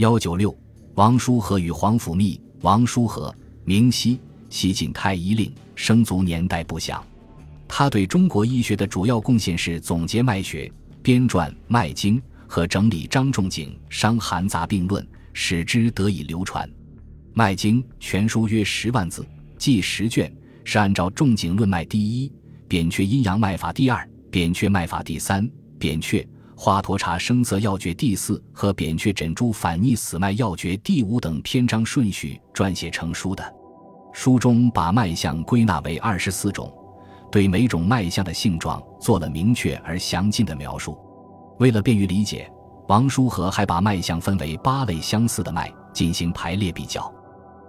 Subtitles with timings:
[0.00, 0.56] 幺九六，
[0.94, 2.40] 王叔和与皇甫谧。
[2.62, 3.34] 王叔和，
[3.66, 7.04] 明熙，西晋太医令，生卒年代不详。
[7.68, 12.16] 他对中国医学的主要贡献是总结脉学、编撰《脉经》
[12.46, 16.66] 和整理张仲景《伤寒杂病论》，使之得以流传。
[17.34, 19.22] 《脉经》全书约十万字，
[19.58, 22.32] 计十卷，是按照仲景论脉第一、
[22.66, 25.46] 扁鹊阴阳脉法第二、扁鹊脉法第三、
[25.78, 26.26] 扁鹊。
[26.62, 33.42] 华佗查声色要诀第四和扁鹊诊诸反逆死脉要诀第五等篇章顺序撰写成书的，
[34.12, 36.70] 书中把脉象归纳为二十四种，
[37.32, 40.98] 对每种脉象的性状做了明确而详尽的描述。
[41.60, 42.46] 为了便于理解，
[42.88, 47.10] 王叔和还把脉象分为八类相似的脉进行排列比较，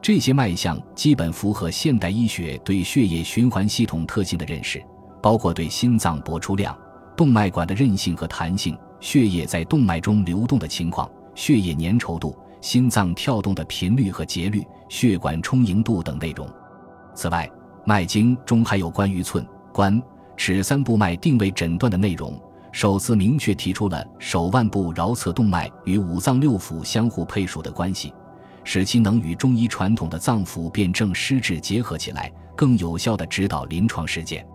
[0.00, 4.82] 这些脉象基本符合现代医学对血液循环系统特性的认识，
[5.22, 6.74] 包括对心脏搏出量。
[7.18, 16.48] 动脉管的韧性和弹性，血液在动脉中流动的情况，血液粘稠度，心脏跳动的频率和节律，血管充盈度等内容。
[17.16, 17.44] 此外，
[17.84, 20.00] 《脉经》中还有关于寸、关、
[20.36, 28.14] 尺三部脉定位诊断的内容，首次明确提出了手腕部桡侧动脉与五脏六腑相互配属的关系，
[28.62, 34.44] 使其能与中医传统的脏腑辨证施治结合起来，更有效地指导临床实践。《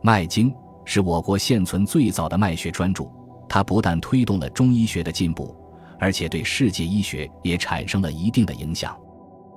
[0.00, 0.48] 脉经》。
[0.84, 3.04] 是我国现存最早的脉学专著，
[3.48, 5.56] 它不但推动了中医学的进步，
[5.98, 8.96] 而且对世界医学也产生了一定的影响。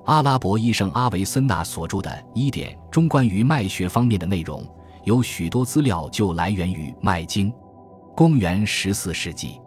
[0.05, 4.65] 阿拉伯医生阿维森纳所著的《医典》中关于脉学方面的内容，
[5.03, 7.51] 有许多资料就来源于《脉经》。
[8.15, 9.59] 公元十四世纪，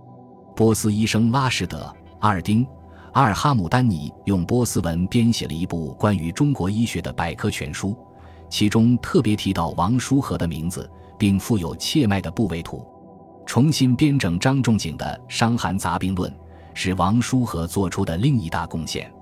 [0.56, 2.64] 波斯医生拉什德·阿尔丁·
[3.12, 7.94] 阿尔哈姆丹尼用波斯文编写了一部关于中国医学的百科全书，
[8.48, 10.90] 其中特别提到王叔和的名字。
[11.20, 12.82] 并附有切脉的部位图，
[13.44, 16.32] 重新编整张仲景的《伤寒杂病论》，
[16.72, 19.12] 是王叔和做出的另一大贡献。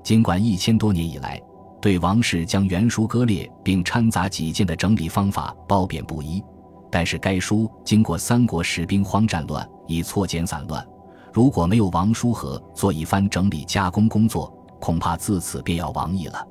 [0.00, 1.42] 尽管一千多年以来，
[1.82, 6.40] 对王氏将原书割裂并掺杂己见的整理方法褒贬不一，
[6.88, 10.86] 但是该书经过三国时兵荒战乱，已错简散乱。
[11.32, 16.46] 如果没有王叔和做一番整理加工工作，恐怕自此便要亡矣了。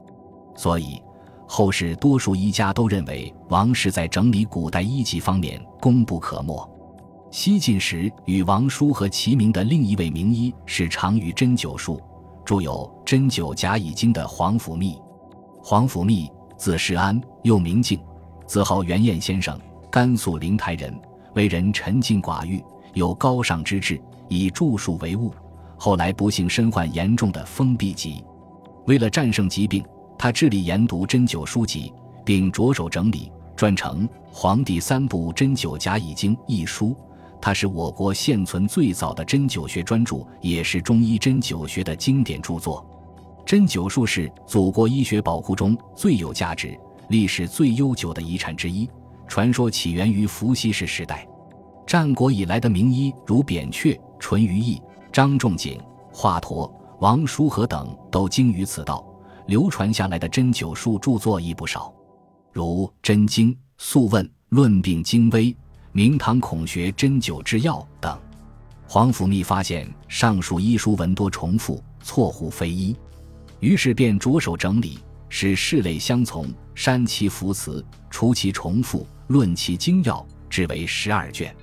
[0.58, 1.02] 所以。
[1.52, 6.70] 后世多数医家都认为王氏在整理古代医籍方面功不可没。
[7.32, 12.00] 西晋时与王叔和齐名的另一位名医是长于针灸术，
[12.46, 14.96] 著有《针灸甲乙经》的皇甫谧。
[15.64, 18.00] 皇甫谧，字世安，又名敬，
[18.46, 20.96] 自号元彦先生，甘肃灵台人，
[21.34, 25.34] 为人沉静寡欲，有高尚之志，以著述为务。
[25.78, 28.24] 后来不幸身患严重的风痹疾，
[28.86, 29.84] 为了战胜疾病。
[30.20, 31.94] 他致力研读针灸书籍，
[32.26, 36.94] 并着手整理，撰成《黄帝三部针灸甲乙经》一书。
[37.42, 42.86] 它是我国现存最早的针灸学专著，也是中医针灸学的经典著作。
[43.46, 46.78] 针灸术是祖国医学宝库中最有价值、
[47.08, 48.90] 历史最悠久的遗产之一。
[49.26, 51.26] 传说起源于伏羲氏时代，
[51.88, 54.82] 战国以来的名医如扁鹊、淳于意、
[55.14, 55.80] 张仲景、
[56.12, 56.70] 华佗、
[57.00, 59.06] 王叔和等都精于此道。
[59.50, 61.92] 流传下来的针灸术著作亦不少，
[62.54, 65.46] 如《针经》《素问》《论病经微》
[65.92, 68.16] 《明堂孔穴针灸之要》等。
[68.88, 72.96] 黄甫谧发现上述医书文多重复，错乎非一，
[73.60, 75.00] 于是便着手整理，
[75.30, 76.46] 使事类相从，
[76.76, 81.52] 删其浮词，除其重复，论其精要，制为十二卷《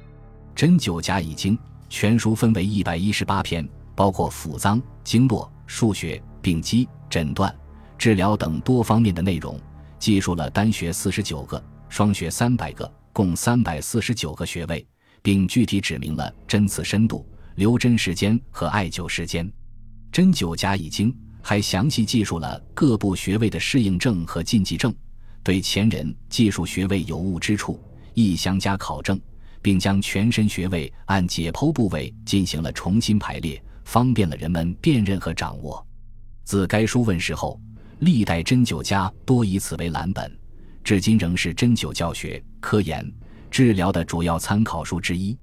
[0.57, 1.57] 针灸甲乙经》。
[1.89, 3.65] 全书分为一百一十八篇，
[3.95, 7.55] 包括腑脏、经络、数学、病机、诊断。
[7.99, 9.59] 治疗等多方面的内容，
[9.99, 14.87] 记述了单穴四十九个，双穴三百个，共三百四十九个穴位，
[15.23, 17.27] 并具体指明了针刺深度、
[17.57, 19.51] 留针时间和艾灸时间。
[20.13, 24.95] 针灸甲乙经还详细记述了各部穴位的适应症和禁忌症，
[25.43, 27.83] 对前人记述穴位有误之处
[28.15, 29.19] 亦相加考证，
[29.63, 35.85] 并将全身穴位按解剖部位进行了重新排列，方便了人们辨认和掌握。
[36.45, 37.59] 自该书问世后。
[38.01, 40.31] 历代针灸家多以此为蓝本，
[40.85, 43.11] 至今仍是针灸教学、科研、
[43.51, 45.37] 治疗的主要参考书之一。